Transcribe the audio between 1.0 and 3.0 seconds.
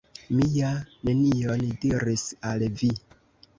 nenion diris al vi!